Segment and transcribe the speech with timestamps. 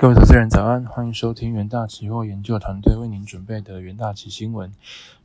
[0.00, 4.72] 各位投资人早安，欢迎收听元大期货研究团队为您准备的元大期新闻。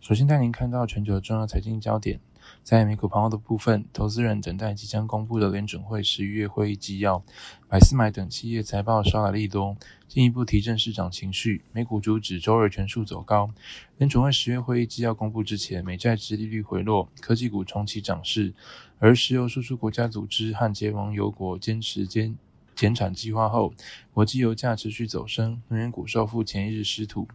[0.01, 2.19] 首先带您看到全球重要财经焦点，
[2.63, 7.23] 在美股盘后的部分，投资人等待即将公布的联准会十一月会议纪要，
[7.69, 9.77] 百思买等企业财报稍来利多，
[10.07, 11.63] 进一步提振市场情绪。
[11.71, 13.51] 美股主指周二全数走高。
[13.97, 18.55] 联准会十月会议纪要公布之前，美债值利率回落，科技股重启涨势，
[18.97, 22.35] 而石油输出国家组织和结盟油国坚持坚。
[22.75, 23.73] 减产计划后，
[24.13, 27.27] 国际油价持续走升，能源股受负前一日失土。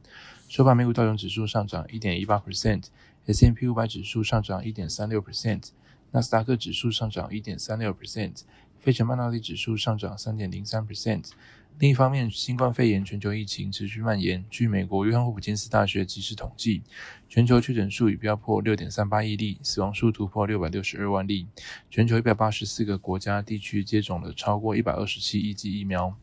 [0.48, 5.68] 收盘，美股道琼指数上涨一点一八 percent，S M P 五百指数上涨一点三六 percent，
[6.10, 8.42] 纳斯达克指数上涨一点三六 percent。
[8.80, 11.30] 费城半导体指数上涨三点零三 percent。
[11.80, 14.44] 另一方面，新冠肺炎全球疫情持续蔓延。
[14.50, 16.82] 据美国约翰霍普金斯大学即时统计，
[17.28, 21.46] 全球确诊数已飙破六点三八亿例，死亡数突破六百六十二万例。
[21.88, 26.16] 全球一百八十四个国家地区接种了超过一百二十七亿剂疫苗。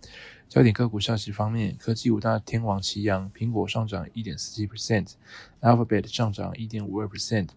[0.49, 7.47] 焦点个股消息方面，科技五大天王齐扬，苹果上涨一点四七 percent，Alphabet 上涨一点五二 percent，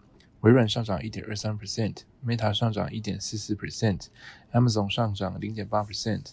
[0.43, 6.27] 微软上涨一点二三 percent，Meta 上涨一点四四 percent，Amazon 上涨零点八 percent。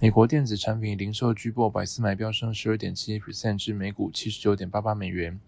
[0.00, 5.38] 美国电子产品零售巨擘百思买飙升十二点七 percent 至每股七十九点八八美元。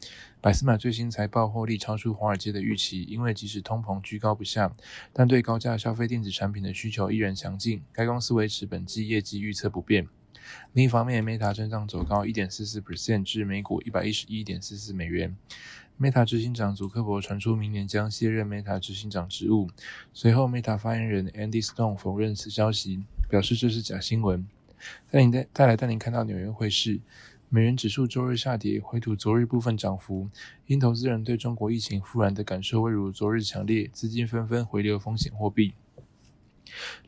[0.41, 4.75] 百思买最新财报获利超出华尔街的预期，因为即使通膨居高不下，
[5.13, 7.83] 但对高价消费电子产品的需求依然强劲。
[7.93, 10.09] 该公司维持本季业绩预测不变。
[10.73, 15.37] 另一方面，Meta 增长走高一点四四 percent 至每股一百一十一点四四美元。
[16.01, 19.69] Meta 执行长祖克伯传出明年将卸任 Meta 执行长职务，
[20.15, 23.03] 随后 Meta 发言人 Andy Stone 否认此消息。
[23.29, 24.47] 表示这是假新闻。
[25.11, 27.01] 带您带带来带您看到纽约汇市，
[27.51, 30.31] 美元指数周日下跌，回吐昨日部分涨幅。
[30.67, 35.75] 因投资人对中国疫情复燃的感受未如昨日强烈，资金纷纷回流风险货币。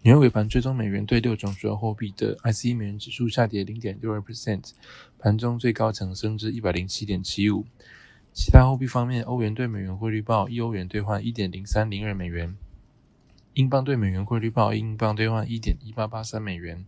[0.03, 4.73] 纽约尾盘追踪美元对六种主要货币的 ICE 美元指数下跌零点六二 percent，
[5.19, 7.65] 盘中最高曾升至一百零七点七五。
[8.35, 12.57] 其他货币方面，欧元对美元汇率报一欧元兑换一点零三零二美元。
[13.53, 16.83] 英镑对美元汇率报一英镑兑换一点一八八三美元，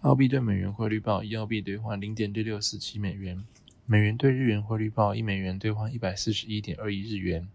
[0.00, 3.44] 澳币对美元汇率报一澳币兑换零点六六四七美元，
[3.86, 7.46] 美元对日元汇率报一美元兑换一百四十一点二一日元。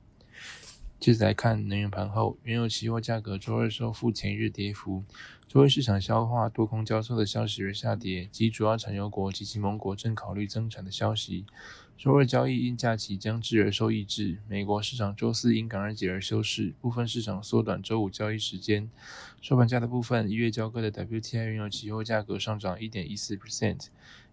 [0.99, 5.03] 接着来看能源盘后，原油期货价格周二收复前日跌幅，
[5.47, 11.45] 周二市场消化多空交错的消息而下跌，及主要产油国及其盟国正考虑增产的消息。
[11.97, 18.89] 周二交易因假期将至而受抑制，美国市场周四因感恩节而休市，部分市场缩短周五交易时间。
[19.41, 23.87] 收盘价的部分，一月交割的 WTI 原油期货价格上涨一点一四 percent，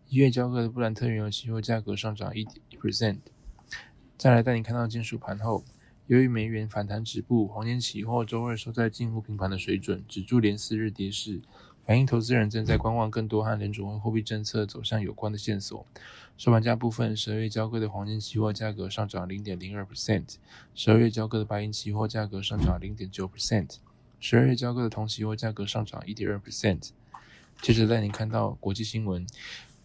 [0.09, 3.19] 一月交割的布兰特原油期货价格上涨一点一 percent。
[4.17, 5.65] 再来带你看到金属盘后，
[6.09, 11.41] 由于美元反弹止步，黄金期货周二收在近乎平盘的水准，止住连四日跌势。
[11.85, 15.85] 反映投资人正在观望更多和联储会货币政策走向有关的线索。
[16.37, 20.37] 收盘价部分，十二月交割的黄金期货价格上涨零点零二 percent，
[20.75, 23.77] 十二月交割的白银期货价格上涨零点九 percent，
[24.21, 26.91] 十二月交割的铜期货价格上涨一点二 percent。
[27.61, 29.27] 接着带您看到国际新闻，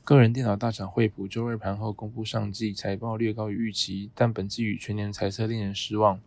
[0.08, 6.22] 个人电脑大厂惠普周二盘后公布上季财报略高于预期，但本季与全年财测令人失望。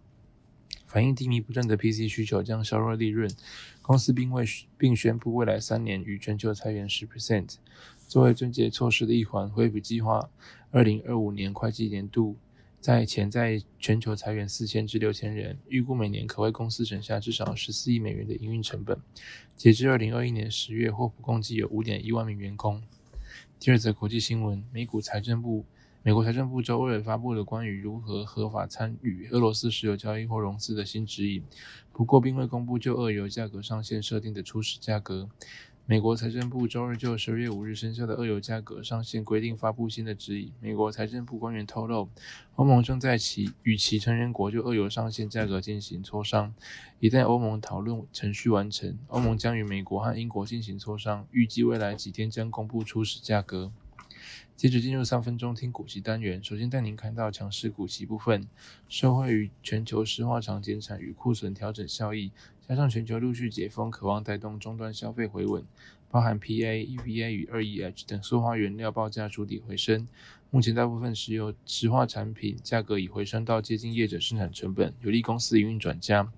[0.85, 3.31] 反映低迷不振的 PC 需求将削弱利润，
[3.81, 4.45] 公司并未
[4.77, 7.55] 并宣布未来三年与全球裁员十 percent。
[8.07, 10.29] 作为终结措施的一环，惠普计划
[10.71, 12.37] 二零二五年会计年度
[12.83, 19.01] 在潜在全球裁员四千至六千人，预估每年可为公司省下至少十四亿美元的营运成本。
[19.57, 22.83] 截至二零二一年十月，霍普共计有五点一万名员工。
[23.61, 25.67] 第二则国际新闻，美股财政部。
[26.03, 31.45] 美国财政部周二发布了关于如何合法参与俄罗斯石油交易或融资的新指引，
[31.93, 35.29] 不过并未公布就二油价格上限设定的初始价格。
[35.91, 40.53] 美国财政部周日就十二月五日生效的二油价格上限规定发布新的指引。
[40.61, 42.09] 美国财政部官员透露，
[42.55, 46.55] 欧盟正在其与其成员国就二油上限价格进行磋商。
[47.01, 53.73] 一旦欧盟讨论程序完成，欧盟将与美国和英国进行磋商，预计未来几天将公布初始价格。
[54.57, 58.47] 接着进入三分钟听股息单元，首先带您看到强势股息部分，
[58.89, 62.31] 受惠于全球石化厂减产与库存调整效益，
[62.69, 65.65] 加上全球陆续解封，渴望带动终端消费回稳，
[66.11, 70.07] 包含 PA、EVA 与二 EH 等塑化原料报价主体回升。
[70.53, 76.31] 目前大部分石油石化产品价格已回升到接近业者生产成本，有利公司营运转佳。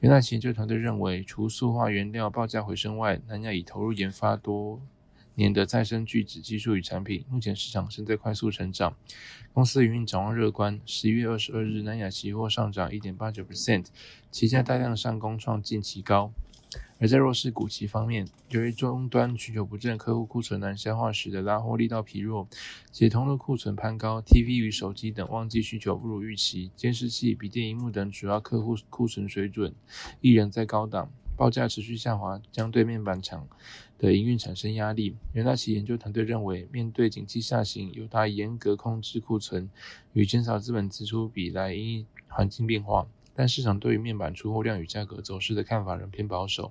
[0.00, 4.82] 元大研究团队认为，除塑化原料报价回升外，南亚已投入研发多。
[5.34, 8.96] 年的再生聚酯技术与产品，目前市场正在快速成长，
[9.54, 10.80] 公司营运展望乐观。
[10.84, 13.86] 十一月二十二日，南亚期货上涨一点八九 percent，
[14.30, 16.32] 旗下大量上攻创近期高。
[16.98, 22.48] 而在弱势股期方面，由于终端需求不振、客户库存难消化时的拉货力道疲弱，
[22.92, 29.74] 且通路库存攀高，TV 与手机等旺季需求不如预期，监视器、笔电荧幕等主要客户库存水准
[30.20, 31.10] 依然在高档，
[31.42, 33.48] 报价持续下滑，将对面板厂
[33.98, 35.16] 的营运产生压力。
[35.32, 39.68] 元大旗研究团队认为，面对景气下行，有待严格控制库存
[40.12, 43.08] 与减少资本支出比来应环境变化。
[43.34, 46.70] 但市场对于面板出货量与价格走势的看法仍偏保守。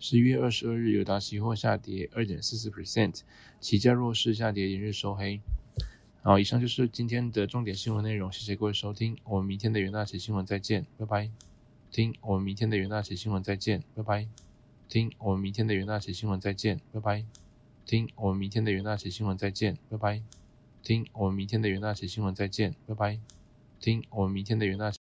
[0.00, 3.20] 十一月二十二日，友达期货下跌二点四四 percent，
[3.60, 5.42] 期价弱势下跌，连日收黑。
[6.22, 11.55] 好，以上就是今天的重点新闻内容，谢谢各位收听，我们明天的元大旗新闻再见，拜拜。
[11.96, 14.28] 听，我们明天的元大写新闻再见，拜拜。
[14.86, 17.24] 听，我们明天的元大写新闻再见，拜拜。
[17.86, 20.20] 听，我们明天的元大写新闻再见，拜拜。
[20.82, 23.18] 听，我们明天的元大写新闻再见，拜拜。
[23.80, 24.92] 听，我们明天的元大。